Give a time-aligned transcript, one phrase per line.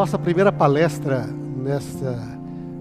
[0.00, 2.39] nossa primeira palestra nesta,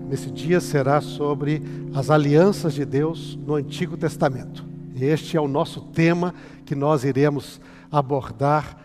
[0.09, 1.61] nesse dia será sobre
[1.93, 4.65] as alianças de Deus no Antigo Testamento.
[4.95, 6.33] Este é o nosso tema
[6.65, 7.61] que nós iremos
[7.91, 8.75] abordar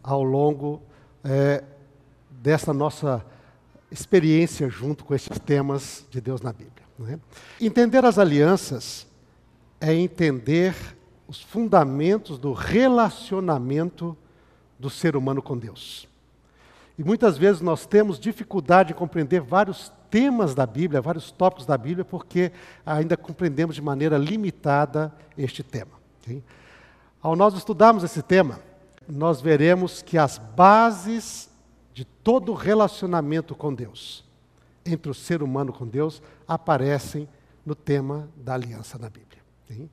[0.00, 0.80] ao longo
[1.24, 1.64] é,
[2.30, 3.26] dessa nossa
[3.90, 6.86] experiência junto com esses temas de Deus na Bíblia.
[7.08, 7.18] É?
[7.60, 9.06] Entender as alianças
[9.80, 10.74] é entender
[11.26, 14.16] os fundamentos do relacionamento
[14.78, 16.09] do ser humano com Deus.
[17.00, 21.78] E muitas vezes nós temos dificuldade em compreender vários temas da Bíblia, vários tópicos da
[21.78, 22.52] Bíblia, porque
[22.84, 25.92] ainda compreendemos de maneira limitada este tema.
[26.20, 26.44] Okay?
[27.22, 28.60] Ao nós estudarmos esse tema,
[29.08, 31.48] nós veremos que as bases
[31.94, 34.22] de todo relacionamento com Deus,
[34.84, 37.26] entre o ser humano com Deus, aparecem
[37.64, 39.40] no tema da aliança na Bíblia.
[39.64, 39.88] Okay?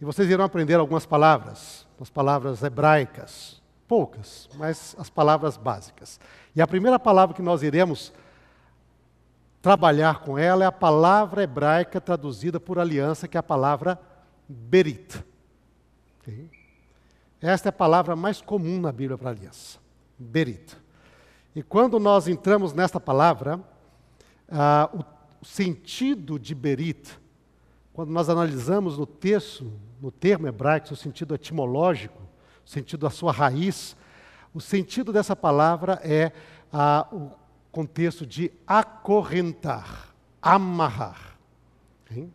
[0.00, 6.20] E vocês irão aprender algumas palavras, as palavras hebraicas, poucas, mas as palavras básicas.
[6.54, 8.12] E a primeira palavra que nós iremos
[9.62, 14.00] trabalhar com ela é a palavra hebraica traduzida por aliança, que é a palavra
[14.48, 15.22] berit.
[16.20, 16.50] Okay?
[17.40, 19.78] Esta é a palavra mais comum na Bíblia para aliança.
[20.18, 20.76] Berit.
[21.54, 23.60] E quando nós entramos nesta palavra,
[24.48, 27.18] ah, o, sentido de berit,
[27.92, 32.20] quando nós analisamos no texto, no termo hebraico, seu sentido etimológico,
[32.64, 33.96] sentido da sua raiz.
[34.52, 36.32] O sentido dessa palavra é
[37.12, 37.30] o
[37.70, 41.38] contexto de acorrentar, amarrar.
[42.10, 42.32] Hein?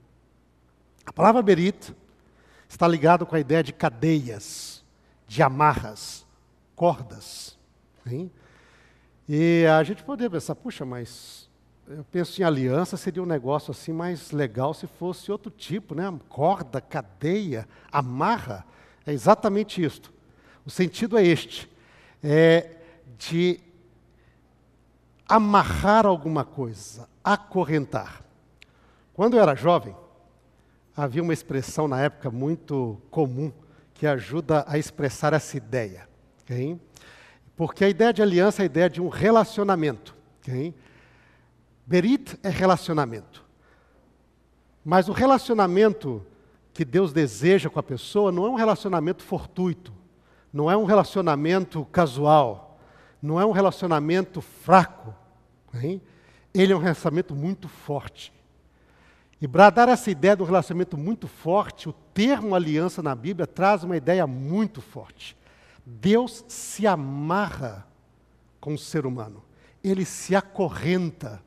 [1.05, 1.93] A palavra berit
[2.67, 4.83] está ligada com a ideia de cadeias,
[5.27, 6.25] de amarras,
[6.75, 7.57] cordas.
[8.05, 8.31] Hein?
[9.27, 11.49] E a gente poderia pensar, puxa, mas
[11.87, 16.11] eu penso em aliança, seria um negócio assim mais legal se fosse outro tipo, né?
[16.29, 18.65] Corda, cadeia, amarra.
[19.05, 20.11] É exatamente isto.
[20.65, 21.69] O sentido é este:
[22.27, 22.71] é
[23.19, 23.59] de
[25.29, 28.23] amarrar alguma coisa, acorrentar.
[29.13, 29.95] Quando eu era jovem,
[30.97, 33.53] havia uma expressão na época muito comum
[33.93, 36.09] que ajuda a expressar essa ideia.
[36.41, 36.79] Okay?
[37.55, 40.15] Porque a ideia de aliança é a ideia de um relacionamento.
[40.41, 40.73] Okay?
[41.85, 43.45] Berit é relacionamento.
[44.83, 46.25] Mas o relacionamento
[46.73, 49.93] que Deus deseja com a pessoa não é um relacionamento fortuito,
[50.55, 52.79] não é um relacionamento casual,
[53.21, 55.13] não é um relacionamento fraco.
[55.73, 56.01] Hein?
[56.53, 58.31] Ele é um relacionamento muito forte.
[59.41, 63.83] E para dar essa ideia do relacionamento muito forte, o termo aliança na Bíblia traz
[63.83, 65.35] uma ideia muito forte.
[65.85, 67.85] Deus se amarra
[68.61, 69.43] com o ser humano,
[69.83, 71.43] ele se acorrenta,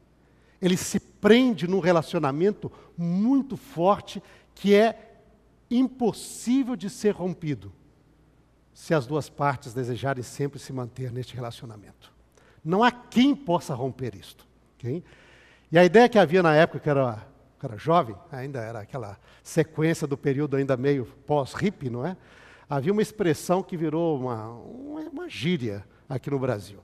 [0.61, 4.23] ele se prende num relacionamento muito forte
[4.55, 5.17] que é
[5.71, 7.73] impossível de ser rompido
[8.79, 12.13] se as duas partes desejarem sempre se manter neste relacionamento.
[12.65, 14.47] Não há quem possa romper isto.
[14.77, 15.03] Okay?
[15.73, 17.27] E a ideia que havia na época, que era,
[17.59, 22.17] que era jovem, ainda era aquela sequência do período ainda meio pós-hip, não é?
[22.71, 26.79] Havia uma expressão que virou uma, uma, gíria aqui no Brasil.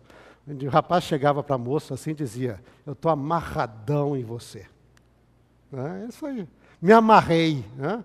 [0.49, 4.67] O rapaz chegava para a moça assim e dizia: Eu estou amarradão em você.
[5.73, 6.45] É isso aí.
[6.83, 7.65] Me amarrei.
[7.77, 8.03] Né?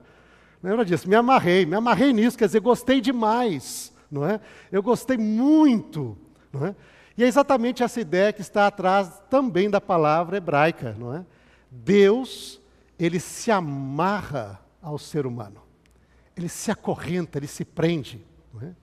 [0.61, 1.07] Lembra disso?
[1.07, 4.41] Me amarrei, me amarrei nisso, quer dizer, gostei demais, não é?
[4.71, 6.17] Eu gostei muito,
[6.51, 6.75] não é?
[7.17, 11.25] E é exatamente essa ideia que está atrás também da palavra hebraica, não é?
[11.69, 12.61] Deus,
[12.97, 15.61] ele se amarra ao ser humano.
[16.35, 18.73] Ele se acorrenta, ele se prende, não é?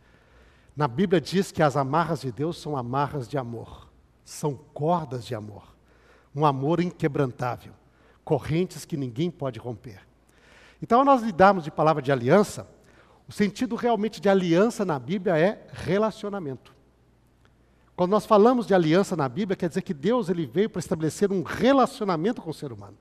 [0.77, 3.91] Na Bíblia diz que as amarras de Deus são amarras de amor,
[4.23, 5.75] são cordas de amor,
[6.35, 7.73] um amor inquebrantável,
[8.23, 10.06] correntes que ninguém pode romper.
[10.83, 12.69] Então, ao nós lidarmos de palavra de aliança,
[13.29, 16.75] o sentido realmente de aliança na Bíblia é relacionamento.
[17.97, 21.33] Quando nós falamos de aliança na Bíblia, quer dizer que Deus ele veio para estabelecer
[21.33, 22.97] um relacionamento com o ser humano.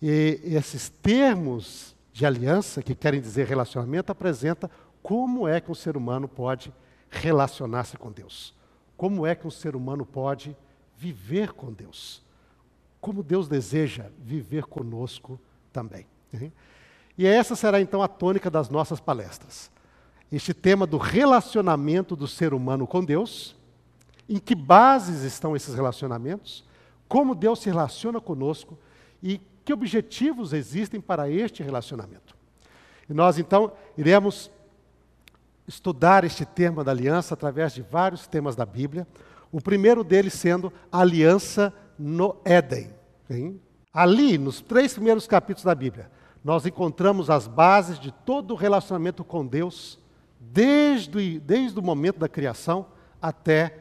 [0.00, 4.68] E esses termos de aliança, que querem dizer relacionamento, apresenta
[5.02, 6.74] como é que um ser humano pode
[7.08, 8.54] relacionar-se com Deus.
[8.96, 10.56] Como é que um ser humano pode
[10.96, 12.22] viver com Deus.
[13.00, 15.40] Como Deus deseja viver conosco
[15.72, 16.06] também.
[17.16, 19.70] E essa será então a tônica das nossas palestras.
[20.30, 23.54] Este tema do relacionamento do ser humano com Deus,
[24.28, 26.64] em que bases estão esses relacionamentos,
[27.06, 28.78] como Deus se relaciona conosco
[29.22, 32.34] e que objetivos existem para este relacionamento.
[33.08, 34.50] E nós então iremos
[35.68, 39.06] estudar este tema da aliança através de vários temas da Bíblia.
[39.50, 42.90] O primeiro deles sendo a aliança no Éden.
[43.28, 43.60] Hein?
[43.92, 46.10] Ali, nos três primeiros capítulos da Bíblia,
[46.44, 49.98] nós encontramos as bases de todo o relacionamento com Deus,
[50.40, 52.86] desde, desde o momento da criação
[53.20, 53.78] até,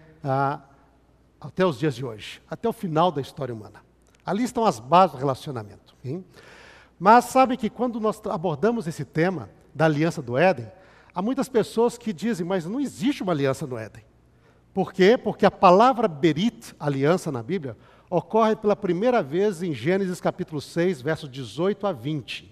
[1.40, 3.82] até os dias de hoje, até o final da história humana.
[4.24, 5.96] Ali estão as bases do relacionamento.
[6.06, 6.24] Hein?
[7.00, 10.72] Mas sabe que quando nós abordamos esse tema da aliança do Éden,
[11.16, 14.04] há muitas pessoas que dizem, mas não existe uma aliança no Éden.
[14.72, 15.18] Por quê?
[15.18, 17.76] Porque a palavra berit, aliança na Bíblia,
[18.10, 22.51] ocorre pela primeira vez em Gênesis capítulo 6, versos 18 a 20.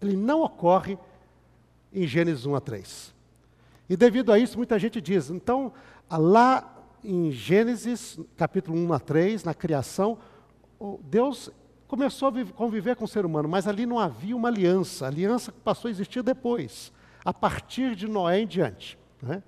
[0.00, 0.98] Ele não ocorre
[1.92, 3.14] em Gênesis 1 a 3.
[3.88, 5.72] E devido a isso, muita gente diz, então,
[6.10, 10.18] lá em Gênesis capítulo 1 a 3, na criação,
[11.02, 11.50] Deus
[11.88, 15.06] começou a conviver com o ser humano, mas ali não havia uma aliança.
[15.06, 16.92] A aliança passou a existir depois,
[17.24, 18.96] a partir de Noé em diante.
[19.20, 19.42] Né?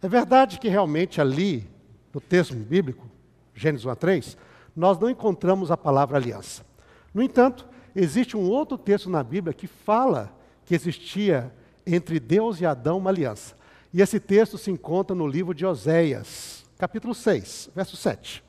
[0.00, 1.68] É verdade que realmente ali,
[2.14, 3.06] no texto bíblico,
[3.54, 4.38] Gênesis 1 a 3,
[4.74, 6.64] nós não encontramos a palavra aliança.
[7.12, 7.66] No entanto,
[8.00, 10.32] existe um outro texto na Bíblia que fala
[10.64, 11.52] que existia
[11.86, 13.56] entre Deus e Adão uma aliança.
[13.92, 18.44] E esse texto se encontra no livro de Oséias, capítulo 6, verso 7.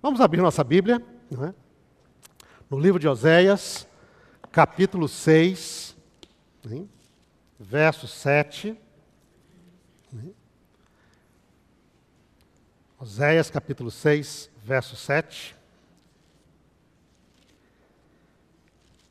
[0.00, 1.54] Vamos abrir nossa Bíblia, é?
[2.70, 3.86] no livro de Oséias,
[4.50, 5.96] capítulo 6,
[6.70, 6.88] hein?
[7.58, 8.76] verso 7.
[12.98, 15.56] Oséias capítulo 6, verso 7.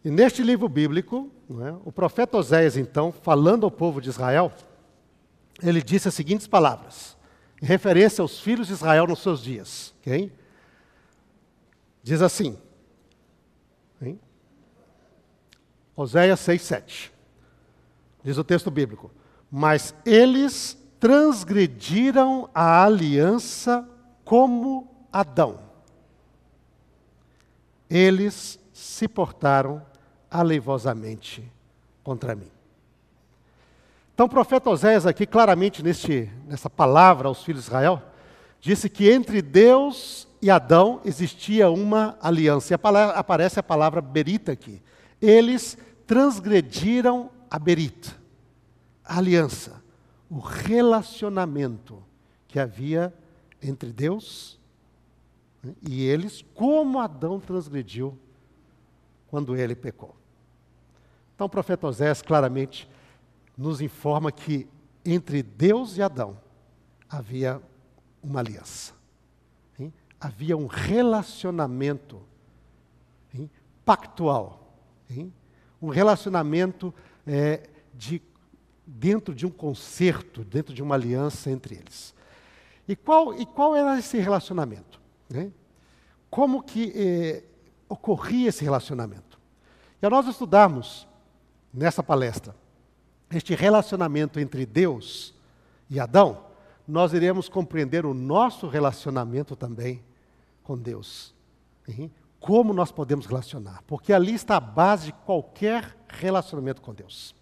[0.10, 4.52] E neste livro bíblico, é, o profeta Oséias, então, falando ao povo de Israel,
[5.62, 7.16] ele disse as seguintes palavras,
[7.62, 9.94] em referência aos filhos de Israel nos seus dias.
[10.02, 10.34] Okay?
[12.02, 12.58] Diz assim,
[14.02, 14.20] hein?
[15.96, 17.14] Oséias 6, 7.
[18.24, 19.12] Diz o texto bíblico:
[19.52, 23.88] Mas eles transgrediram a aliança
[24.26, 25.60] como Adão.
[27.88, 29.88] Eles se portaram
[30.30, 31.44] aleivosamente
[32.04, 32.52] contra mim.
[34.14, 38.02] Então o profeta Oséias aqui, claramente neste, nessa palavra aos filhos de Israel,
[38.60, 42.74] disse que entre Deus e Adão existia uma aliança.
[42.74, 44.82] E a palavra, aparece a palavra berita aqui.
[45.22, 48.12] Eles transgrediram a berita,
[49.06, 49.80] a aliança
[50.30, 52.04] o relacionamento
[52.48, 53.14] que havia
[53.62, 54.60] entre Deus
[55.64, 58.18] né, e eles, como Adão transgrediu
[59.28, 60.16] quando ele pecou.
[61.40, 62.86] Então o profeta Osés claramente
[63.58, 64.68] nos informa que
[65.06, 66.38] entre Deus e Adão
[67.10, 67.62] havia
[68.22, 68.94] uma aliança.
[69.80, 69.94] Hein?
[70.20, 72.22] Havia um relacionamento
[73.34, 73.50] hein?
[73.86, 74.76] pactual.
[75.10, 75.34] Hein?
[75.82, 76.94] Um relacionamento
[77.26, 78.22] é, de
[78.86, 82.14] dentro de um concerto, dentro de uma aliança entre eles.
[82.86, 85.00] E qual, e qual era esse relacionamento?
[85.30, 85.54] Né?
[86.30, 87.44] Como que eh,
[87.88, 89.40] ocorria esse relacionamento?
[90.02, 91.08] E ao nós estudarmos
[91.74, 92.56] nessa palestra
[93.32, 95.34] este relacionamento entre Deus
[95.90, 96.46] e Adão,
[96.88, 100.04] nós iremos compreender o nosso relacionamento também
[100.64, 101.34] com Deus.
[102.40, 103.84] Como nós podemos relacionar?
[103.86, 107.36] Porque ali está a base de qualquer relacionamento com Deus.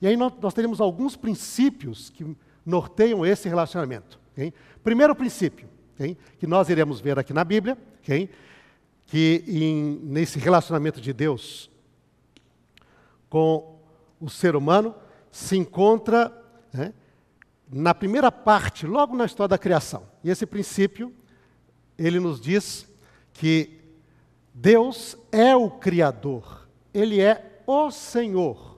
[0.00, 4.18] E aí nós, nós teremos alguns princípios que norteiam esse relacionamento.
[4.32, 4.54] Okay?
[4.82, 6.16] Primeiro princípio, okay?
[6.38, 8.30] que nós iremos ver aqui na Bíblia, okay?
[9.06, 11.70] que em, nesse relacionamento de Deus
[13.30, 13.78] com
[14.20, 14.94] o ser humano
[15.30, 16.30] se encontra
[16.72, 16.92] né,
[17.70, 20.02] na primeira parte, logo na história da criação.
[20.22, 21.14] E esse princípio,
[21.96, 22.86] ele nos diz
[23.32, 23.80] que
[24.52, 28.70] Deus é o Criador, Ele é o Senhor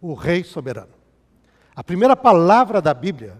[0.00, 0.94] o Rei soberano.
[1.74, 3.36] A primeira palavra da Bíblia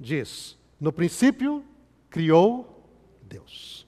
[0.00, 1.64] diz: No princípio
[2.08, 2.82] criou
[3.22, 3.86] Deus.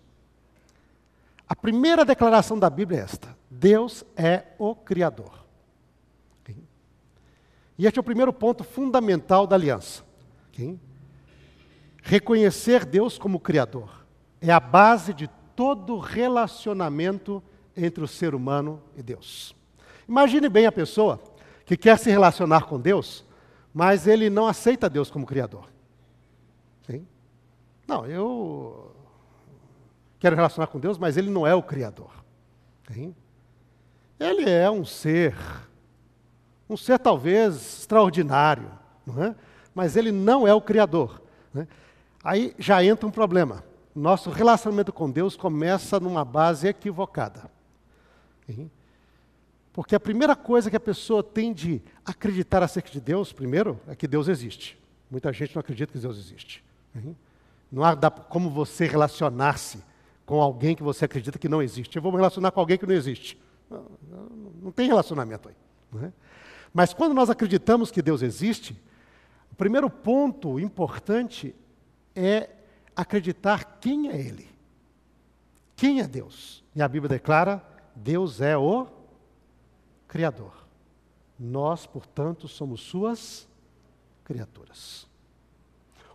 [1.48, 5.39] A primeira declaração da Bíblia é esta: Deus é o Criador.
[7.80, 10.04] E este é o primeiro ponto fundamental da aliança.
[12.02, 14.04] Reconhecer Deus como Criador
[14.38, 17.42] é a base de todo relacionamento
[17.74, 19.56] entre o ser humano e Deus.
[20.06, 21.18] Imagine bem a pessoa
[21.64, 23.24] que quer se relacionar com Deus,
[23.72, 25.66] mas ele não aceita Deus como Criador.
[27.88, 28.94] Não, eu
[30.18, 32.12] quero relacionar com Deus, mas ele não é o Criador.
[34.18, 35.34] Ele é um ser,
[36.70, 38.70] um ser talvez extraordinário,
[39.04, 39.34] não é?
[39.74, 41.20] mas ele não é o Criador.
[41.52, 41.66] Né?
[42.22, 47.50] Aí já entra um problema, nosso relacionamento com Deus começa numa base equivocada.
[49.72, 53.96] Porque a primeira coisa que a pessoa tem de acreditar acerca de Deus, primeiro, é
[53.96, 54.78] que Deus existe.
[55.10, 56.64] Muita gente não acredita que Deus existe.
[57.70, 59.82] Não há como você relacionar-se
[60.26, 61.96] com alguém que você acredita que não existe.
[61.96, 63.40] Eu vou me relacionar com alguém que não existe.
[63.68, 64.28] Não, não,
[64.62, 65.54] não tem relacionamento aí.
[66.04, 66.12] É?
[66.72, 68.80] Mas quando nós acreditamos que Deus existe,
[69.50, 71.54] o primeiro ponto importante
[72.14, 72.50] é
[72.94, 74.48] acreditar quem é Ele.
[75.74, 76.62] Quem é Deus?
[76.74, 78.86] E a Bíblia declara: Deus é o
[80.06, 80.66] Criador.
[81.38, 83.48] Nós, portanto, somos Suas
[84.24, 85.08] criaturas.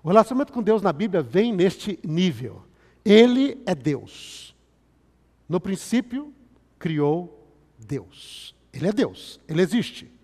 [0.04, 2.64] O relacionamento com Deus na Bíblia vem neste nível.
[3.04, 4.56] Ele é Deus.
[5.50, 6.34] No princípio,
[6.78, 8.56] criou Deus.
[8.72, 10.15] Ele é Deus, ele existe.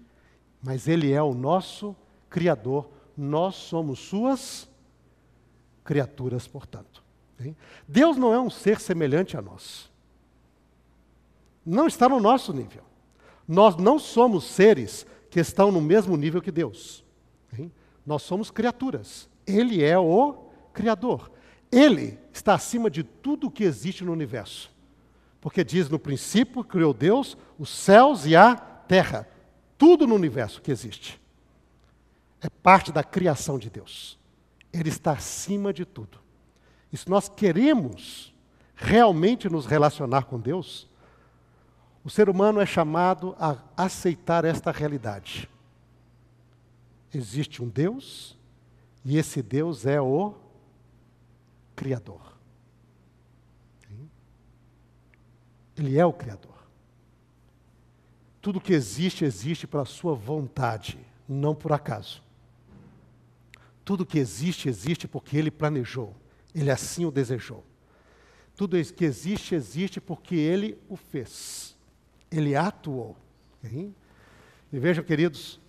[0.62, 1.96] Mas ele é o nosso
[2.30, 2.90] Criador.
[3.18, 4.70] Nós somos Suas
[5.84, 7.04] criaturas, portanto.
[7.88, 9.90] Deus não é um ser semelhante a nós.
[11.66, 12.84] Não está no nosso nível.
[13.48, 17.04] Nós não somos seres que estão no mesmo nível que Deus.
[18.06, 19.30] Nós somos criaturas.
[19.46, 21.32] Ele é o Criador.
[21.72, 24.72] Ele está acima de tudo o que existe no universo.
[25.40, 29.28] Porque diz no princípio criou Deus os céus e a terra.
[29.82, 31.20] Tudo no universo que existe.
[32.40, 34.16] É parte da criação de Deus.
[34.72, 36.20] Ele está acima de tudo.
[36.94, 38.32] E se nós queremos
[38.76, 40.88] realmente nos relacionar com Deus,
[42.04, 45.50] o ser humano é chamado a aceitar esta realidade.
[47.12, 48.38] Existe um Deus,
[49.04, 50.36] e esse Deus é o
[51.76, 52.22] Criador.
[55.76, 56.51] Ele é o Criador.
[58.42, 60.98] Tudo que existe, existe pela Sua vontade,
[61.30, 62.24] não por acaso.
[63.86, 66.16] Tudo que existe, existe porque Ele planejou,
[66.54, 67.64] Ele assim o desejou.
[68.56, 71.78] Tudo que existe, existe porque Ele o fez,
[72.32, 73.16] Ele atuou.
[73.64, 75.60] E vejam, queridos,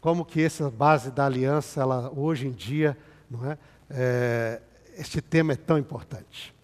[0.00, 2.96] como que essa base da aliança, ela, hoje em dia,
[3.30, 3.58] não é,
[3.88, 4.62] é,
[4.96, 6.54] este tema é tão importante.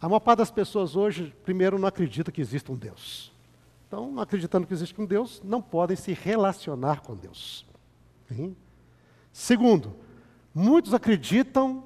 [0.00, 3.33] A maior parte das pessoas hoje, primeiro, não acredita que existe um Deus.
[3.94, 7.66] Não acreditando que existe um Deus, não podem se relacionar com Deus.
[9.32, 9.96] Segundo,
[10.54, 11.82] Muitos acreditam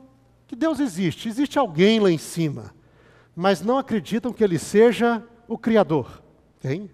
[0.46, 2.74] que Deus existe, existe alguém lá em cima,
[3.34, 6.22] mas não acreditam que Ele seja o Criador.
[6.62, 6.90] Hein?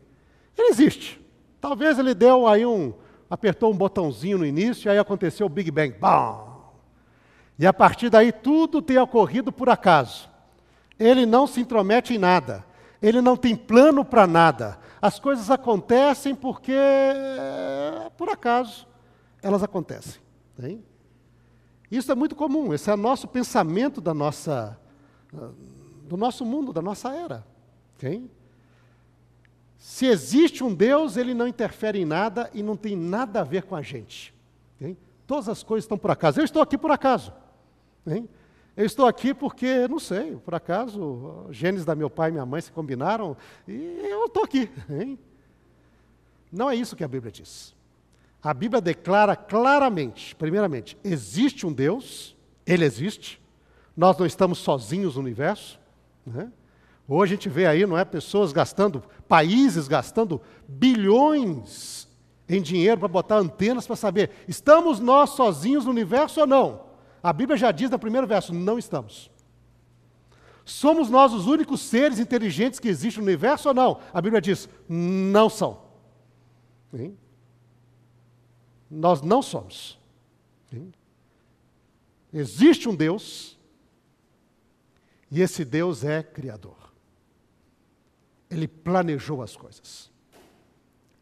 [0.57, 1.21] Ele existe.
[1.61, 2.93] Talvez ele deu aí um,
[3.29, 5.97] apertou um botãozinho no início e aí aconteceu o Big Bang.
[5.99, 6.45] Bam!
[7.59, 10.29] E a partir daí tudo tem ocorrido por acaso.
[10.99, 12.65] Ele não se intromete em nada.
[13.03, 14.79] Ele não tem plano para nada.
[15.05, 16.73] As coisas acontecem porque,
[18.17, 18.87] por acaso,
[19.43, 20.19] elas acontecem.
[20.59, 20.83] Hein?
[21.91, 24.81] Isso é muito comum, esse é o nosso pensamento da nossa,
[26.09, 27.47] do nosso mundo, da nossa era.
[29.77, 33.65] Se existe um Deus, ele não interfere em nada e não tem nada a ver
[33.65, 34.35] com a gente.
[35.27, 36.41] Todas as coisas estão por acaso.
[36.41, 37.31] Eu estou aqui por acaso.
[38.77, 42.61] Eu estou aqui porque, não sei, por acaso, genes da meu pai e minha mãe
[42.61, 43.37] se combinaram
[43.69, 44.69] e eu estou aqui.
[46.51, 47.75] Não é isso que a Bíblia diz.
[48.43, 53.41] A Bíblia declara claramente, primeiramente, existe um Deus, Ele existe,
[53.97, 55.79] nós não estamos sozinhos no universo.
[56.27, 56.51] Né?
[57.09, 62.09] Hoje a gente vê aí, não é, pessoas gastando, países gastando bilhões
[62.49, 66.84] em dinheiro para botar antenas para saber, estamos nós sozinhos no universo ou não?
[67.25, 69.31] A Bíblia já diz no primeiro verso, não estamos.
[70.63, 73.99] Somos nós os únicos seres inteligentes que existem no universo ou não?
[74.13, 75.83] A Bíblia diz, não são.
[78.91, 79.99] Nós não somos.
[82.31, 83.59] Existe um Deus,
[85.31, 86.93] e esse Deus é Criador.
[88.51, 90.13] Ele planejou as coisas.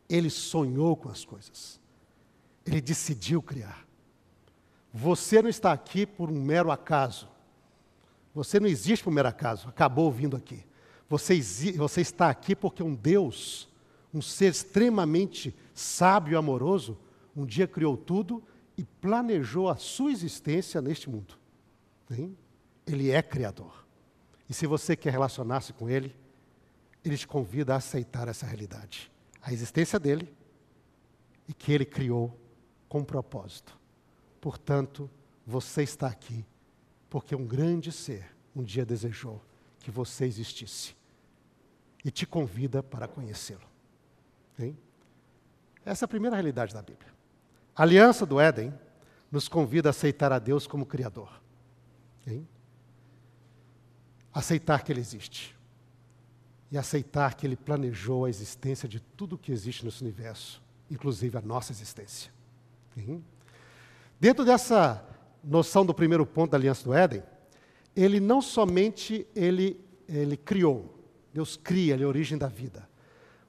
[0.08, 1.80] Ele sonhou com as coisas.
[2.66, 3.86] Ele decidiu criar.
[4.92, 7.28] Você não está aqui por um mero acaso.
[8.34, 10.64] Você não existe por um mero acaso, acabou vindo aqui.
[11.08, 11.40] Você,
[11.76, 13.68] você está aqui porque um Deus,
[14.12, 16.98] um ser extremamente sábio e amoroso,
[17.36, 18.42] um dia criou tudo
[18.76, 21.34] e planejou a sua existência neste mundo.
[22.10, 22.36] Hein?
[22.86, 23.86] Ele é Criador.
[24.48, 26.14] E se você quer relacionar-se com Ele,
[27.04, 29.10] Ele te convida a aceitar essa realidade.
[29.40, 30.32] A existência dele
[31.48, 32.38] e que Ele criou
[32.88, 33.78] com propósito.
[34.42, 35.08] Portanto,
[35.46, 36.44] você está aqui
[37.08, 39.40] porque um grande ser um dia desejou
[39.78, 40.96] que você existisse
[42.04, 43.62] e te convida para conhecê-lo.
[45.84, 47.08] Essa é a primeira realidade da Bíblia.
[47.74, 48.74] A aliança do Éden
[49.30, 51.40] nos convida a aceitar a Deus como Criador.
[54.34, 55.56] aceitar que Ele existe
[56.68, 61.40] e aceitar que Ele planejou a existência de tudo que existe nesse universo, inclusive a
[61.40, 62.32] nossa existência.
[62.94, 63.22] Sim?
[64.22, 65.04] Dentro dessa
[65.42, 67.24] noção do primeiro ponto da Aliança do Éden,
[67.96, 70.96] ele não somente ele, ele criou,
[71.34, 72.88] Deus cria, ele é a origem da vida,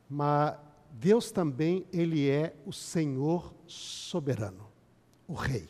[0.09, 0.55] mas
[0.89, 4.67] Deus também ele é o Senhor soberano,
[5.27, 5.69] o Rei.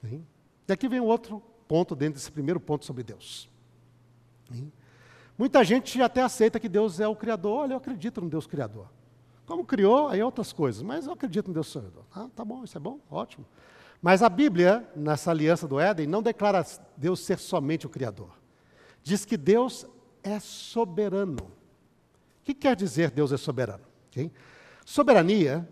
[0.00, 0.24] Sim?
[0.66, 3.46] E aqui vem outro ponto dentro desse primeiro ponto sobre Deus.
[4.50, 4.72] Sim?
[5.36, 7.58] Muita gente até aceita que Deus é o Criador.
[7.58, 8.86] Olha, eu acredito no Deus Criador.
[9.44, 12.06] Como criou, aí é outras coisas, mas eu acredito no Deus Criador.
[12.10, 13.44] Ah, tá bom, isso é bom, ótimo.
[14.02, 16.66] Mas a Bíblia, nessa aliança do Éden, não declara
[16.96, 18.36] Deus ser somente o Criador.
[19.00, 19.86] Diz que Deus
[20.24, 21.44] é soberano.
[21.44, 23.84] O que quer dizer Deus é soberano?
[24.08, 24.32] Okay?
[24.84, 25.68] Soberania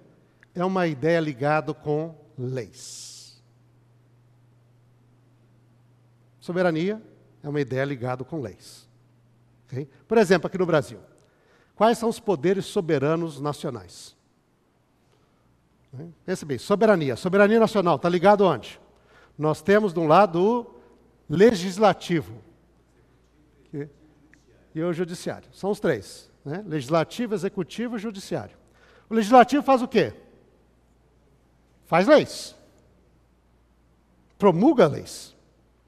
[0.54, 3.42] é uma ideia ligada com leis.
[6.38, 7.02] Soberania
[7.42, 8.88] é uma ideia ligada com leis.
[9.66, 9.88] Okay?
[10.06, 11.00] Por exemplo, aqui no Brasil,
[11.74, 14.16] quais são os poderes soberanos nacionais?
[16.24, 17.16] Pense bem, soberania.
[17.16, 18.80] Soberania nacional, está ligado onde?
[19.36, 20.66] Nós temos de um lado o
[21.28, 22.34] legislativo
[24.74, 25.48] e o judiciário.
[25.52, 26.62] São os três: né?
[26.66, 28.56] legislativo, executivo e judiciário.
[29.08, 30.12] O legislativo faz o quê?
[31.86, 32.56] Faz leis.
[34.38, 35.36] Promulga leis.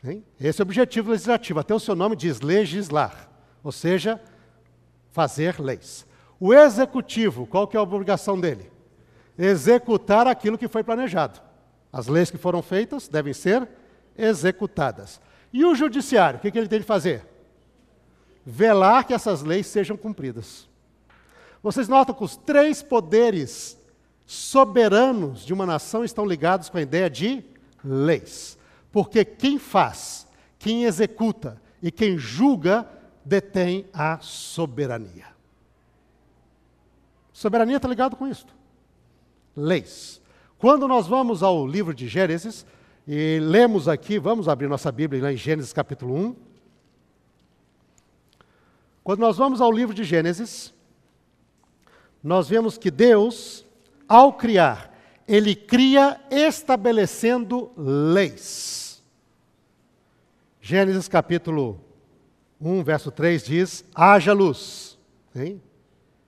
[0.05, 0.25] Hein?
[0.41, 1.61] Esse é o objetivo legislativo.
[1.61, 3.33] Até o seu nome diz legislar
[3.63, 4.21] ou seja,
[5.11, 6.07] fazer leis.
[6.41, 8.71] O executivo, qual que é a obrigação dele?
[9.39, 11.41] Executar aquilo que foi planejado.
[11.93, 13.69] As leis que foram feitas devem ser
[14.17, 15.21] executadas.
[15.53, 17.27] E o judiciário, o que, ele tem de fazer?
[18.45, 20.69] Velar que essas leis sejam cumpridas.
[21.63, 23.79] Vocês notam que os três poderes
[24.27, 27.45] soberanos de uma nação estão ligados com a ideia de
[27.85, 28.59] leis.
[28.91, 30.27] Porque quem faz,
[30.59, 32.89] quem executa e quem julga
[33.25, 35.27] detém a soberania.
[37.33, 38.47] Soberania está ligado com isso.
[39.57, 40.21] Leis.
[40.59, 42.65] Quando nós vamos ao livro de Gênesis,
[43.07, 46.37] e lemos aqui, vamos abrir nossa Bíblia lá em Gênesis capítulo 1.
[49.03, 50.73] Quando nós vamos ao livro de Gênesis,
[52.23, 53.67] nós vemos que Deus,
[54.09, 59.03] ao criar, ele cria estabelecendo leis.
[60.61, 61.81] Gênesis capítulo
[62.61, 64.97] 1, verso 3 diz: haja luz.
[65.35, 65.61] Hein?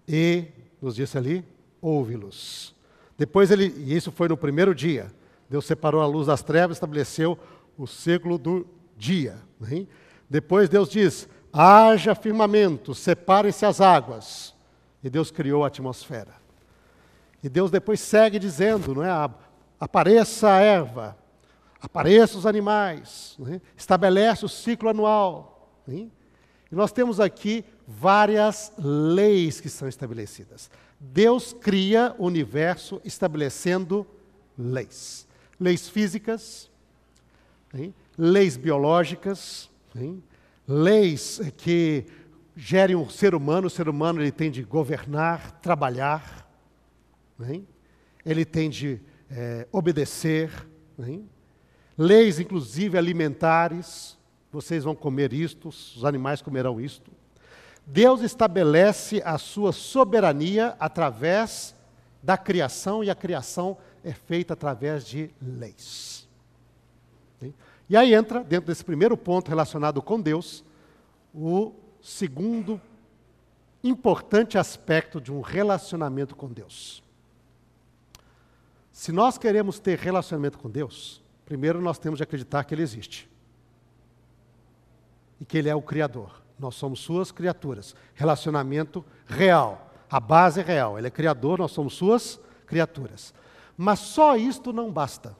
[0.08, 0.46] E,
[0.82, 1.44] nos disse ali,
[1.80, 2.73] ouve-los.
[3.16, 5.12] Depois ele, e isso foi no primeiro dia,
[5.48, 7.38] Deus separou a luz das trevas, estabeleceu
[7.78, 9.36] o ciclo do dia.
[9.70, 9.88] Hein?
[10.28, 14.54] Depois Deus diz: haja firmamento, separem-se as águas.
[15.02, 16.34] E Deus criou a atmosfera.
[17.42, 19.30] E Deus depois segue dizendo, não é?
[19.78, 21.16] Apareça a erva,
[21.78, 23.60] apareça os animais, é?
[23.76, 25.78] estabelece o ciclo anual.
[25.86, 26.10] Hein?
[26.72, 30.70] E nós temos aqui várias leis que são estabelecidas.
[31.12, 34.06] Deus cria o universo estabelecendo
[34.58, 35.26] leis.
[35.60, 36.70] Leis físicas,
[37.74, 37.94] hein?
[38.16, 40.22] leis biológicas, hein?
[40.66, 42.06] leis que
[42.56, 43.66] gerem o ser humano.
[43.66, 46.48] O ser humano ele tem de governar, trabalhar,
[47.48, 47.66] hein?
[48.24, 50.50] ele tem de é, obedecer.
[51.96, 54.16] Leis, inclusive, alimentares
[54.54, 57.10] vocês vão comer isto, os animais comerão isto.
[57.86, 61.74] Deus estabelece a sua soberania através
[62.22, 66.26] da criação e a criação é feita através de leis.
[67.88, 70.64] E aí entra, dentro desse primeiro ponto relacionado com Deus,
[71.34, 72.80] o segundo
[73.82, 77.02] importante aspecto de um relacionamento com Deus.
[78.90, 83.28] Se nós queremos ter relacionamento com Deus, primeiro nós temos de acreditar que Ele existe
[85.38, 86.43] e que Ele é o Criador.
[86.64, 87.94] Nós somos Suas criaturas.
[88.14, 89.92] Relacionamento real.
[90.10, 90.96] A base é real.
[90.96, 93.34] Ele é Criador, nós somos Suas criaturas.
[93.76, 95.36] Mas só isto não basta.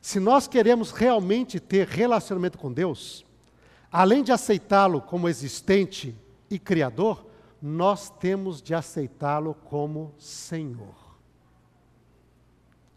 [0.00, 3.24] Se nós queremos realmente ter relacionamento com Deus,
[3.90, 6.12] além de aceitá-lo como existente
[6.50, 7.24] e Criador,
[7.62, 10.94] nós temos de aceitá-lo como Senhor,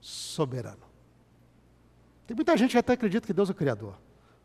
[0.02, 0.82] soberano.
[2.26, 3.96] Tem muita gente que até acredita que Deus é o Criador.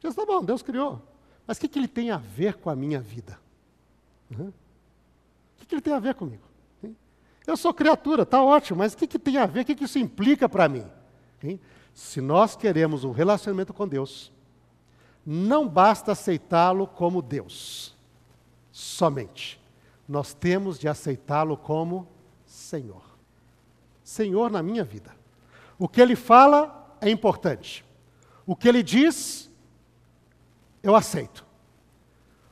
[0.00, 1.13] Diz, tá bom, Deus criou.
[1.46, 3.38] Mas o que, que ele tem a ver com a minha vida?
[4.30, 4.48] Uhum.
[4.48, 4.52] O
[5.58, 6.42] que, que ele tem a ver comigo?
[7.46, 9.60] Eu sou criatura, está ótimo, mas o que, que tem a ver?
[9.60, 10.86] O que, que isso implica para mim?
[11.92, 14.32] Se nós queremos um relacionamento com Deus,
[15.24, 17.94] não basta aceitá-lo como Deus,
[18.72, 19.60] somente.
[20.08, 22.08] Nós temos de aceitá-lo como
[22.46, 23.02] Senhor.
[24.02, 25.14] Senhor na minha vida.
[25.78, 27.84] O que ele fala é importante.
[28.46, 29.50] O que ele diz
[30.84, 31.44] eu aceito.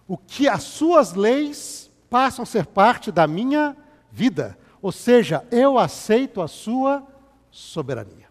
[0.08, 3.76] o que as suas leis passam a ser parte da minha
[4.10, 4.58] vida.
[4.82, 7.06] Ou seja, eu aceito a sua
[7.50, 8.28] soberania.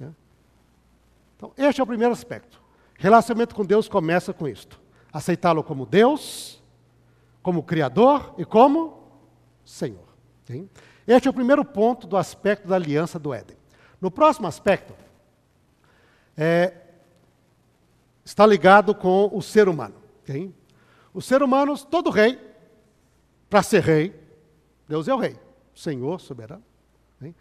[0.00, 0.12] Né?
[1.36, 2.60] Então, este é o primeiro aspecto.
[2.98, 4.80] Relacionamento com Deus começa com isto:
[5.12, 6.62] aceitá-lo como Deus,
[7.42, 9.02] como Criador e como
[9.64, 10.12] Senhor.
[11.06, 13.56] Este é o primeiro ponto do aspecto da aliança do Éden.
[14.00, 14.94] No próximo aspecto,
[16.36, 16.81] é,
[18.24, 19.94] está ligado com o ser humano.
[20.22, 20.52] Okay?
[21.12, 22.38] O ser humano, todo rei,
[23.48, 24.14] para ser rei,
[24.88, 25.38] Deus é o rei,
[25.74, 26.62] Senhor soberano.
[27.16, 27.34] Okay?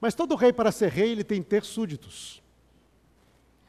[0.00, 2.42] Mas todo rei, para ser rei, ele tem que ter súditos.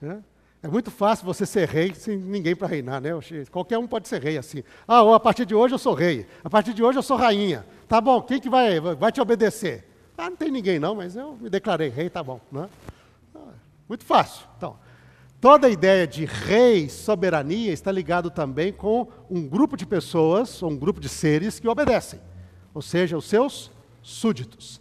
[0.02, 0.18] É?
[0.64, 3.10] é muito fácil você ser rei sem ninguém para reinar, né?
[3.52, 4.64] Qualquer um pode ser rei assim.
[4.88, 6.28] Ah, a partir de hoje eu sou rei.
[6.44, 7.66] A partir de hoje eu sou rainha.
[7.88, 9.88] Tá bom, quem que vai, vai te obedecer?
[10.18, 12.40] Ah, não tem ninguém não, mas eu me declarei rei, tá bom.
[12.52, 12.70] Né?
[13.90, 14.48] Muito fácil.
[14.56, 14.78] Então,
[15.42, 20.70] toda a ideia de rei, soberania, está ligado também com um grupo de pessoas, ou
[20.70, 22.22] um grupo de seres que obedecem.
[22.74, 23.72] Ou seja, os seus
[24.04, 24.80] súditos.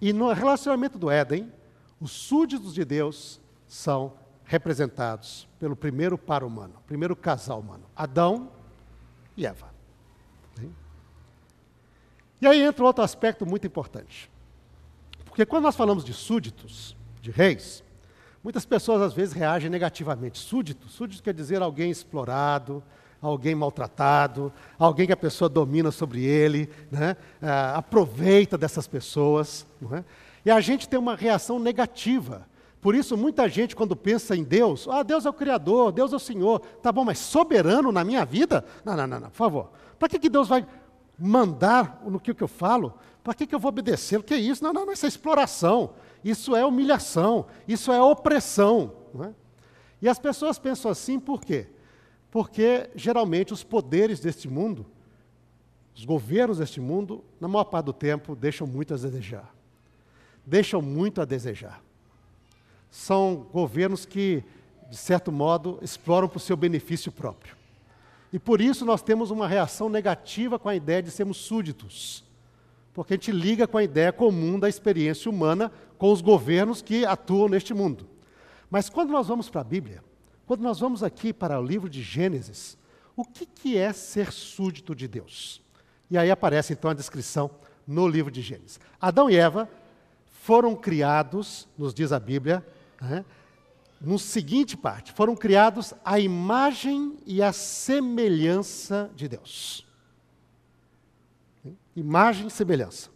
[0.00, 1.52] E no relacionamento do Éden,
[2.00, 8.50] os súditos de Deus são representados pelo primeiro par humano, primeiro casal humano, Adão
[9.36, 9.68] e Eva.
[12.40, 14.30] E aí entra outro aspecto muito importante.
[15.24, 17.82] Porque quando nós falamos de súditos, de reis,
[18.48, 20.38] muitas pessoas às vezes reagem negativamente.
[20.38, 22.82] Súdito, súdito quer dizer alguém explorado,
[23.20, 27.14] alguém maltratado, alguém que a pessoa domina sobre ele, né?
[27.42, 29.66] ah, aproveita dessas pessoas.
[29.92, 30.02] É?
[30.46, 32.46] E a gente tem uma reação negativa
[32.80, 36.16] por isso, muita gente, quando pensa em Deus, ah, Deus é o Criador, Deus é
[36.16, 38.64] o Senhor, tá bom, mas soberano na minha vida?
[38.84, 39.70] Não, não, não, não por favor.
[39.98, 40.64] Para que, que Deus vai
[41.18, 42.94] mandar no que, eu falo?
[43.22, 44.18] Para que, que eu vou obedecer?
[44.18, 44.62] O que é isso?
[44.62, 48.92] Não, não, não, isso é exploração, isso é humilhação, isso é opressão.
[49.22, 49.30] É?
[50.02, 51.66] E as pessoas pensam assim por quê?
[52.30, 54.86] Porque geralmente os poderes deste mundo,
[55.94, 59.52] os governos deste mundo, na maior parte do tempo, deixam muito a desejar.
[60.46, 61.82] Deixam muito a desejar
[62.90, 64.42] são governos que,
[64.90, 67.56] de certo modo, exploram para o seu benefício próprio.
[68.32, 72.24] E por isso nós temos uma reação negativa com a ideia de sermos súditos.
[72.92, 77.04] Porque a gente liga com a ideia comum da experiência humana com os governos que
[77.06, 78.08] atuam neste mundo.
[78.70, 80.02] Mas quando nós vamos para a Bíblia,
[80.46, 82.76] quando nós vamos aqui para o livro de Gênesis,
[83.16, 85.62] o que, que é ser súdito de Deus?
[86.10, 87.50] E aí aparece então a descrição
[87.86, 88.78] no livro de Gênesis.
[89.00, 89.68] Adão e Eva
[90.26, 92.64] foram criados, nos diz a Bíblia,
[93.00, 93.24] né,
[94.00, 99.86] no seguinte parte: foram criados à imagem e à semelhança de Deus.
[101.94, 103.10] Imagem e semelhança.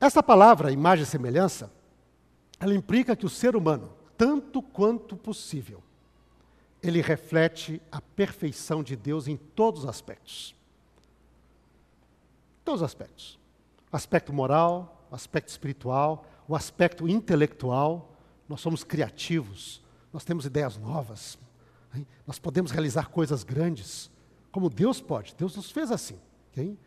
[0.00, 1.72] Essa palavra, imagem e semelhança,
[2.58, 5.82] ela implica que o ser humano, tanto quanto possível,
[6.82, 10.54] ele reflete a perfeição de Deus em todos os aspectos.
[12.64, 13.38] Todos os aspectos.
[13.92, 18.11] Aspecto moral, aspecto espiritual, o aspecto intelectual,
[18.48, 21.38] nós somos criativos, nós temos ideias novas,
[21.94, 22.06] hein?
[22.26, 24.10] nós podemos realizar coisas grandes,
[24.50, 26.18] como Deus pode, Deus nos fez assim.
[26.56, 26.78] Hein?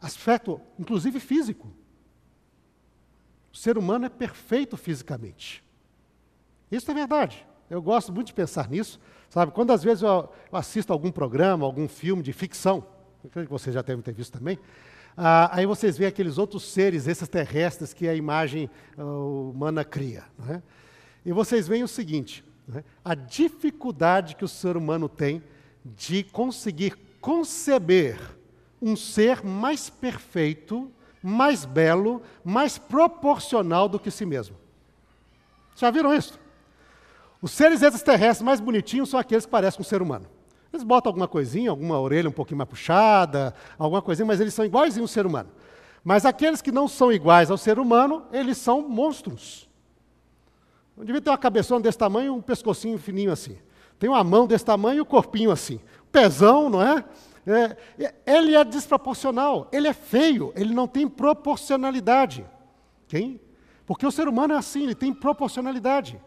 [0.00, 1.68] Aspecto, inclusive físico.
[3.52, 5.64] O ser humano é perfeito fisicamente.
[6.70, 7.46] Isso é verdade.
[7.68, 9.00] Eu gosto muito de pensar nisso.
[9.28, 12.86] Sabe, quando às vezes eu assisto algum programa, algum filme de ficção,
[13.22, 14.58] eu creio que vocês já devem ter visto também,
[15.20, 20.22] ah, aí vocês veem aqueles outros seres extraterrestres que a imagem uh, humana cria.
[20.48, 20.62] É?
[21.26, 22.84] E vocês veem o seguinte: é?
[23.04, 25.42] a dificuldade que o ser humano tem
[25.84, 28.16] de conseguir conceber
[28.80, 30.88] um ser mais perfeito,
[31.20, 34.56] mais belo, mais proporcional do que si mesmo.
[35.74, 36.38] Já viram isso?
[37.42, 40.26] Os seres extraterrestres mais bonitinhos são aqueles que parecem um ser humano.
[40.72, 44.64] Eles botam alguma coisinha, alguma orelha um pouquinho mais puxada, alguma coisinha, mas eles são
[44.64, 45.48] iguais ao ser humano.
[46.04, 49.68] Mas aqueles que não são iguais ao ser humano, eles são monstros.
[50.96, 53.56] Não devia ter uma cabeçona desse tamanho um pescocinho fininho assim.
[53.98, 55.80] Tem uma mão desse tamanho e um corpinho assim.
[56.12, 57.04] Pezão, não é?
[57.46, 58.14] é?
[58.26, 62.44] Ele é desproporcional, ele é feio, ele não tem proporcionalidade.
[63.06, 63.40] Quem?
[63.86, 66.20] Porque o ser humano é assim, ele tem proporcionalidade.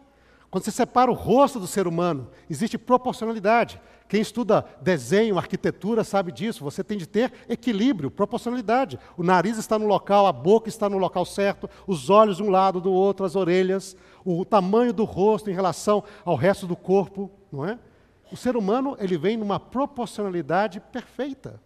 [0.52, 3.80] Quando você separa o rosto do ser humano, existe proporcionalidade.
[4.06, 6.62] Quem estuda desenho, arquitetura, sabe disso.
[6.62, 8.98] Você tem de ter equilíbrio, proporcionalidade.
[9.16, 12.50] O nariz está no local, a boca está no local certo, os olhos de um
[12.50, 17.30] lado, do outro, as orelhas, o tamanho do rosto em relação ao resto do corpo,
[17.50, 17.78] não é?
[18.30, 21.58] O ser humano, ele vem numa proporcionalidade perfeita.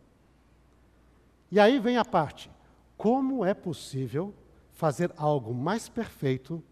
[1.50, 2.48] E aí vem a parte:
[2.96, 4.32] como é possível
[4.74, 6.62] fazer algo mais perfeito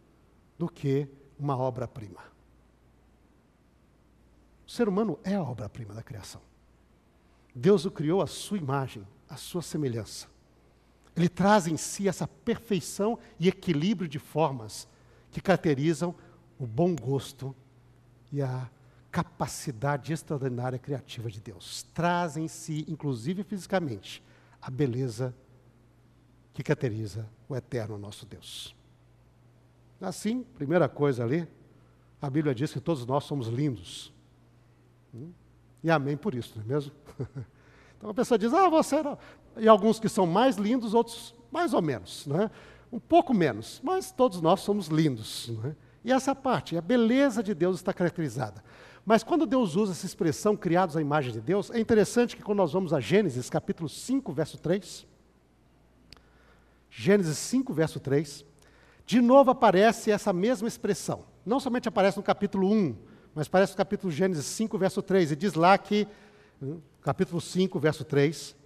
[0.56, 2.20] do que uma obra-prima.
[4.66, 6.40] O ser humano é a obra-prima da criação.
[7.54, 10.26] Deus o criou à sua imagem, à sua semelhança.
[11.16, 14.88] Ele traz em si essa perfeição e equilíbrio de formas
[15.30, 16.14] que caracterizam
[16.58, 17.54] o bom gosto
[18.32, 18.68] e a
[19.10, 21.84] capacidade extraordinária criativa de Deus.
[21.94, 24.22] Traz em si, inclusive fisicamente,
[24.60, 25.34] a beleza
[26.52, 28.74] que caracteriza o eterno nosso Deus.
[30.04, 31.48] Assim, primeira coisa ali,
[32.20, 34.12] a Bíblia diz que todos nós somos lindos.
[35.14, 35.30] Hum?
[35.82, 36.92] E amém por isso, não é mesmo?
[37.96, 39.16] Então a pessoa diz, ah, você não.
[39.56, 42.50] E alguns que são mais lindos, outros mais ou menos, não é?
[42.92, 45.48] Um pouco menos, mas todos nós somos lindos.
[45.48, 45.76] Não é?
[46.04, 48.62] E essa parte, a beleza de Deus está caracterizada.
[49.06, 52.58] Mas quando Deus usa essa expressão, criados à imagem de Deus, é interessante que quando
[52.58, 55.06] nós vamos a Gênesis, capítulo 5, verso 3,
[56.90, 58.44] Gênesis 5, verso 3,
[59.06, 61.24] de novo aparece essa mesma expressão.
[61.44, 62.96] Não somente aparece no capítulo 1,
[63.34, 66.06] mas aparece no capítulo Gênesis 5, verso 3, e diz lá que,
[67.02, 68.56] capítulo 5, verso 3,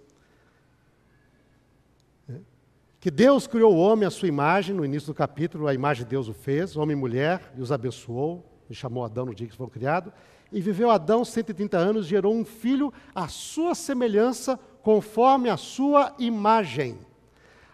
[2.99, 6.09] que Deus criou o homem à sua imagem, no início do capítulo, a imagem de
[6.09, 9.55] Deus o fez, homem e mulher, e os abençoou, e chamou Adão no dia que
[9.55, 10.11] foram criados,
[10.51, 16.99] e viveu Adão 130 anos, gerou um filho à sua semelhança, conforme a sua imagem.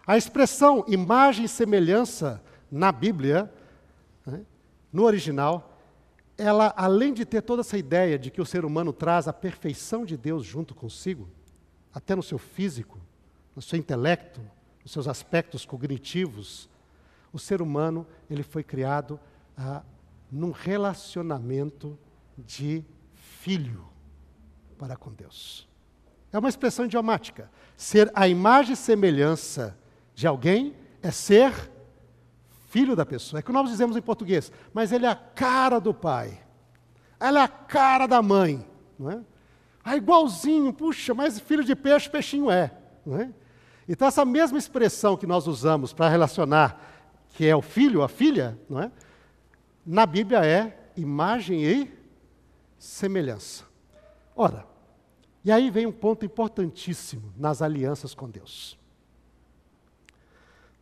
[0.06, 3.52] A expressão imagem e semelhança na Bíblia,
[4.24, 4.44] né,
[4.92, 5.78] no original,
[6.38, 10.04] ela, além de ter toda essa ideia de que o ser humano traz a perfeição
[10.04, 11.28] de Deus junto consigo,
[11.92, 13.00] até no seu físico,
[13.54, 14.40] no seu intelecto,
[14.82, 16.68] nos seus aspectos cognitivos,
[17.32, 19.18] o ser humano ele foi criado
[19.56, 19.82] ah,
[20.30, 21.98] num relacionamento
[22.36, 23.86] de filho
[24.78, 25.66] para com Deus.
[26.32, 27.50] É uma expressão idiomática.
[27.76, 29.76] Ser a imagem e semelhança
[30.14, 31.70] de alguém é ser
[32.76, 33.40] filho da pessoa.
[33.40, 36.38] É que nós dizemos em português, mas ele é a cara do pai.
[37.18, 38.66] Ela é a cara da mãe.
[38.98, 39.20] Não é?
[39.82, 42.70] Ah, igualzinho, puxa, mas filho de peixe, peixinho é.
[43.06, 43.32] Não é?
[43.88, 46.78] Então, essa mesma expressão que nós usamos para relacionar,
[47.30, 48.92] que é o filho, a filha, não é?
[49.86, 51.90] na Bíblia é imagem e
[52.78, 53.64] semelhança.
[54.34, 54.66] Ora,
[55.42, 58.78] e aí vem um ponto importantíssimo nas alianças com Deus.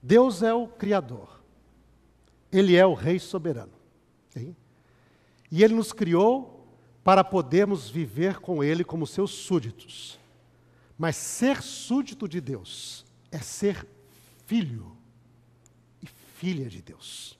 [0.02, 1.43] Deus é o Criador,
[2.54, 3.72] Ele é o Rei soberano.
[4.30, 4.54] Okay?
[5.50, 6.64] E Ele nos criou
[7.02, 10.20] para podermos viver com Ele como seus súditos.
[10.96, 13.84] Mas ser súdito de Deus é ser
[14.46, 14.96] filho
[16.00, 17.36] e filha de Deus.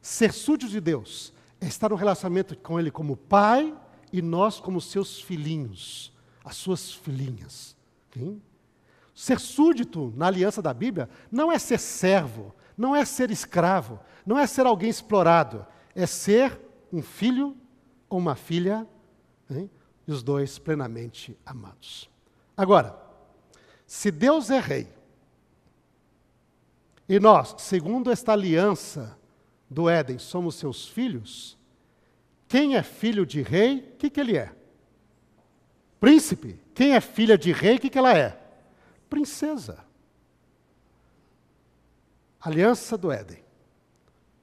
[0.00, 3.76] Ser súdito de Deus é estar no relacionamento com Ele como pai
[4.12, 6.12] e nós como seus filhinhos,
[6.44, 7.76] as suas filhinhas.
[8.16, 8.40] Hein?
[9.12, 14.38] Ser súdito na aliança da Bíblia não é ser servo, não é ser escravo, não
[14.38, 16.58] é ser alguém explorado, é ser
[16.90, 17.54] um filho
[18.08, 18.88] ou uma filha
[19.50, 19.70] hein?
[20.08, 22.08] e os dois plenamente amados.
[22.56, 22.98] Agora,
[23.86, 24.88] se Deus é rei,
[27.06, 29.14] e nós, segundo esta aliança
[29.68, 31.58] do Éden, somos seus filhos,
[32.48, 34.54] quem é filho de rei, o que, que ele é?
[36.00, 36.58] Príncipe.
[36.74, 38.40] Quem é filha de rei, o que, que ela é?
[39.10, 39.84] Princesa.
[42.40, 43.42] Aliança do Éden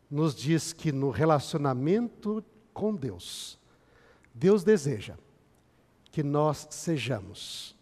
[0.10, 3.60] nos diz que no relacionamento com Deus,
[4.34, 5.16] Deus deseja
[6.12, 7.76] que nós sejamos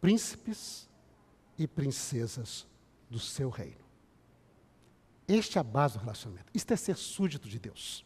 [0.00, 0.88] príncipes
[1.58, 2.66] e princesas
[3.08, 3.80] do seu reino.
[5.26, 6.50] Este é a base do relacionamento.
[6.52, 8.04] Isto é ser súdito de Deus.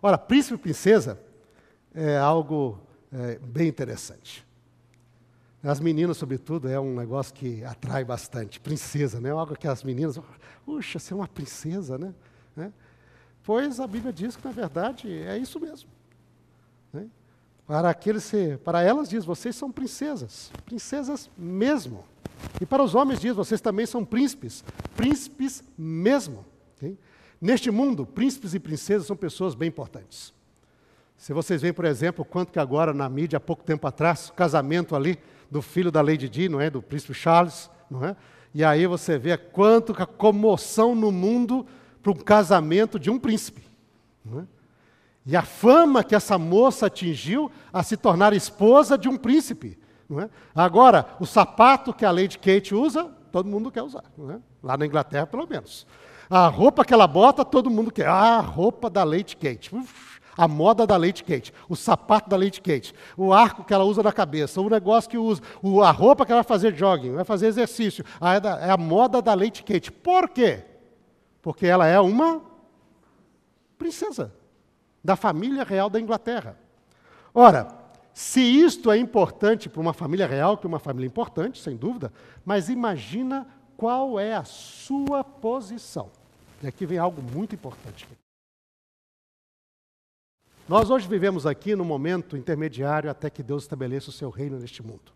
[0.00, 1.20] Ora, príncipe e princesa
[1.94, 2.80] é algo
[3.12, 4.46] é, bem interessante.
[5.62, 8.60] As meninas, sobretudo, é um negócio que atrai bastante.
[8.60, 9.30] Princesa, né?
[9.30, 10.20] Algo que as meninas,
[10.64, 12.14] puxa, ser uma princesa, né?
[12.54, 12.72] né?
[13.42, 15.88] Pois a Bíblia diz que, na verdade, é isso mesmo.
[16.92, 17.08] Né?
[17.66, 18.30] Para, aqueles,
[18.62, 22.04] para elas diz, vocês são princesas, princesas mesmo.
[22.60, 24.62] E para os homens diz, vocês também são príncipes,
[24.96, 26.44] príncipes mesmo.
[26.76, 26.96] Okay?
[27.40, 30.32] Neste mundo, príncipes e princesas são pessoas bem importantes.
[31.16, 34.94] Se vocês veem, por exemplo, quanto que agora na mídia, há pouco tempo atrás, casamento
[34.94, 35.18] ali
[35.50, 36.70] do filho da Lady Di, não é?
[36.70, 38.16] Do príncipe Charles, não é?
[38.54, 41.66] E aí você vê quanto a comoção no mundo
[42.02, 43.62] para um casamento de um príncipe.
[44.34, 44.42] É?
[45.26, 49.78] E a fama que essa moça atingiu a se tornar esposa de um príncipe.
[50.10, 50.28] É?
[50.54, 54.04] Agora, o sapato que a Lady Kate usa, todo mundo quer usar.
[54.30, 54.38] É?
[54.62, 55.86] Lá na Inglaterra, pelo menos.
[56.30, 58.06] A roupa que ela bota, todo mundo quer.
[58.06, 59.74] Ah, a roupa da Lady Kate.
[59.74, 61.52] Uf, a moda da Lady Kate.
[61.68, 62.94] O sapato da Lady Kate.
[63.16, 64.60] O arco que ela usa na cabeça.
[64.60, 65.42] O negócio que usa.
[65.84, 68.04] A roupa que ela vai fazer jogging, vai fazer exercício.
[68.20, 69.90] É, é a moda da Lady Kate.
[69.90, 70.64] Por quê?
[71.42, 72.40] Porque ela é uma
[73.76, 74.32] princesa.
[75.02, 76.56] da família real da Inglaterra.
[77.34, 77.68] Ora,
[78.12, 82.12] se isto é importante para uma família real, que é uma família importante, sem dúvida,
[82.44, 83.46] mas imagina
[83.76, 86.10] qual é a sua posição.
[86.62, 88.06] E aqui vem algo muito importante.
[90.68, 94.82] Nós hoje vivemos aqui no momento intermediário até que Deus estabeleça o seu reino neste
[94.82, 95.12] mundo.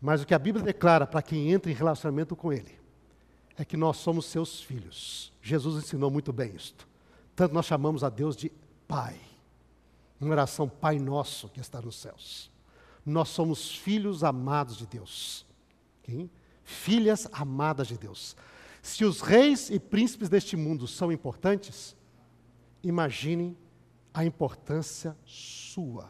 [0.00, 2.76] Mas o que a Bíblia declara para quem entra em relacionamento com Ele
[3.56, 5.32] é que nós somos seus filhos.
[5.40, 6.88] Jesus ensinou muito bem isto.
[7.36, 8.50] Tanto nós chamamos a Deus de
[8.88, 9.16] Pai.
[10.20, 12.50] Uma oração Pai Nosso que está nos céus.
[13.06, 15.46] Nós somos filhos amados de Deus.
[16.02, 16.28] Okay?
[16.64, 18.36] Filhas amadas de Deus.
[18.82, 21.96] Se os reis e príncipes deste mundo são importantes,
[22.82, 23.56] imaginem
[24.14, 26.08] a importância sua.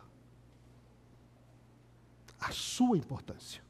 [2.39, 3.63] A sua importância.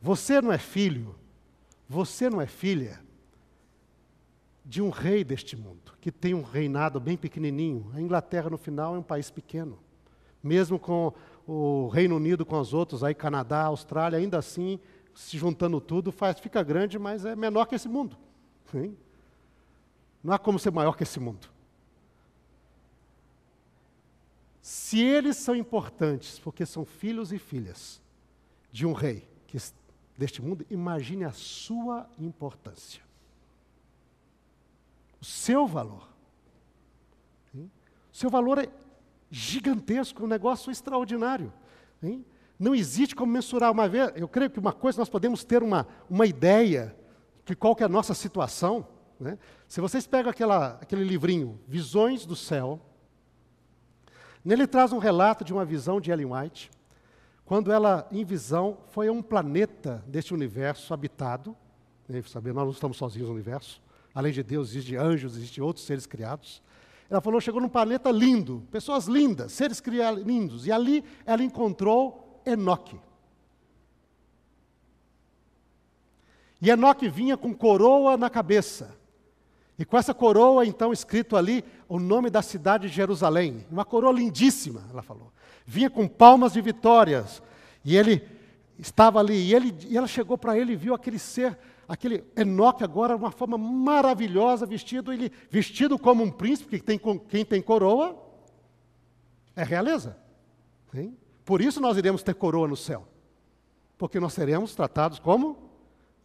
[0.00, 1.16] Você não é filho,
[1.88, 3.00] você não é filha
[4.64, 7.90] de um rei deste mundo, que tem um reinado bem pequenininho.
[7.92, 9.78] A Inglaterra, no final, é um país pequeno.
[10.40, 11.12] Mesmo com
[11.46, 14.78] o Reino Unido, com os outros, aí Canadá, Austrália, ainda assim,
[15.12, 18.16] se juntando tudo, faz, fica grande, mas é menor que esse mundo.
[18.72, 18.96] Hein?
[20.22, 21.48] Não há como ser maior que esse mundo.
[24.60, 28.00] Se eles são importantes, porque são filhos e filhas
[28.70, 29.58] de um rei que,
[30.16, 33.02] deste mundo, imagine a sua importância.
[35.20, 36.08] O seu valor.
[37.54, 37.68] O
[38.12, 38.68] seu valor é
[39.30, 41.52] gigantesco, um negócio extraordinário.
[42.02, 42.24] Hein?
[42.58, 44.12] Não existe como mensurar uma vez.
[44.16, 46.94] Eu creio que uma coisa nós podemos ter uma, uma ideia
[47.44, 48.86] de qual que é a nossa situação.
[49.18, 49.38] Né?
[49.66, 52.80] Se vocês pegam aquela, aquele livrinho, Visões do Céu,
[54.44, 56.70] Nele traz um relato de uma visão de Ellen White,
[57.44, 61.56] quando ela, em visão, foi a um planeta deste universo habitado.
[62.26, 63.82] Saber, nós não estamos sozinhos no universo.
[64.14, 66.62] Além de Deus, existem anjos, existem outros seres criados.
[67.08, 70.66] Ela falou, chegou num planeta lindo, pessoas lindas, seres criados lindos.
[70.66, 73.00] E ali ela encontrou Enoque.
[76.62, 78.96] E Enoque vinha com coroa na cabeça.
[79.80, 83.66] E com essa coroa, então, escrito ali o nome da cidade de Jerusalém.
[83.70, 85.32] Uma coroa lindíssima, ela falou.
[85.64, 87.42] Vinha com palmas de vitórias.
[87.82, 88.22] E ele
[88.78, 89.32] estava ali.
[89.32, 93.22] E, ele, e ela chegou para ele e viu aquele ser, aquele Enoque agora, de
[93.22, 98.22] uma forma maravilhosa, vestido, ele, vestido como um príncipe, que tem, quem tem coroa
[99.56, 100.14] é realeza.
[100.92, 101.16] Hein?
[101.42, 103.08] Por isso nós iremos ter coroa no céu.
[103.96, 105.56] Porque nós seremos tratados como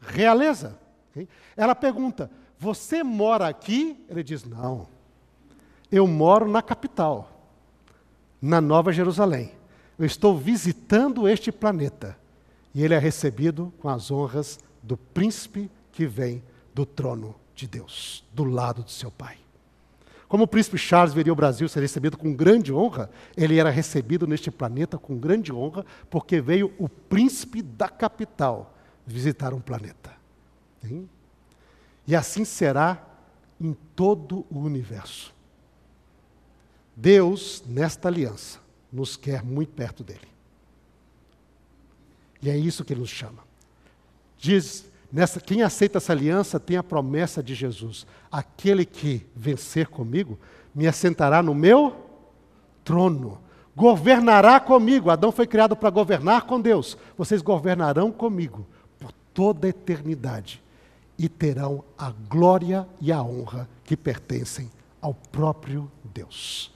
[0.02, 0.78] realeza.
[1.16, 1.30] Hein?
[1.56, 2.30] Ela pergunta:
[2.66, 4.04] você mora aqui?
[4.10, 4.88] Ele diz: Não.
[5.92, 7.30] Eu moro na capital,
[8.42, 9.52] na Nova Jerusalém.
[10.00, 12.18] Eu estou visitando este planeta.
[12.74, 18.26] E ele é recebido com as honras do príncipe que vem do trono de Deus,
[18.34, 19.38] do lado de seu pai.
[20.28, 24.28] Como o príncipe Charles veria o Brasil ser recebido com grande honra, ele era recebido
[24.28, 28.76] neste planeta com grande honra, porque veio o príncipe da capital
[29.06, 30.12] visitar um planeta.
[32.08, 33.04] E assim será
[33.60, 35.34] em todo o universo.
[36.96, 38.60] Deus, nesta aliança,
[38.92, 40.28] nos quer muito perto dele.
[42.42, 43.44] E é isso que ele nos chama.
[44.38, 50.40] Diz, nessa, quem aceita essa aliança tem a promessa de Jesus: aquele que vencer comigo
[50.74, 52.06] me assentará no meu
[52.84, 53.42] trono,
[53.76, 55.10] governará comigo.
[55.10, 56.98] Adão foi criado para governar com Deus.
[57.18, 58.66] Vocês governarão comigo
[59.00, 60.64] por toda a eternidade
[61.18, 64.70] e terão a glória e a honra que pertencem
[65.02, 66.74] ao próprio Deus.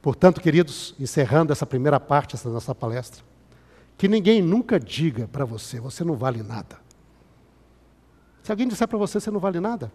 [0.00, 3.22] Portanto, queridos, encerrando essa primeira parte dessa nossa palestra,
[3.96, 6.80] que ninguém nunca diga para você, você não vale nada.
[8.42, 9.92] Se alguém disser para você, você não vale nada,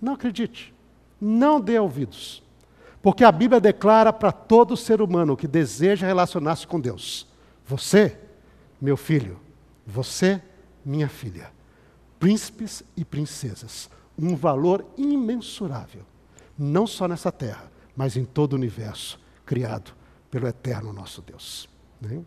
[0.00, 0.72] não acredite,
[1.20, 2.42] não dê ouvidos.
[3.00, 7.26] Porque a Bíblia declara para todo ser humano que deseja relacionar-se com Deus:
[7.66, 8.16] você,
[8.80, 9.40] meu filho,
[9.84, 10.40] você,
[10.84, 11.50] minha filha
[12.22, 16.02] príncipes e princesas, um valor imensurável,
[16.56, 17.64] não só nessa terra,
[17.96, 19.92] mas em todo o universo criado
[20.30, 21.68] pelo eterno nosso Deus.
[22.00, 22.22] Né?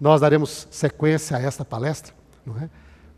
[0.00, 2.12] Nós daremos sequência a esta palestra,
[2.44, 2.68] não é?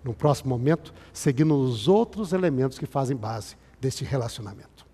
[0.04, 4.84] no próximo momento, seguindo os outros elementos que fazem base deste relacionamento.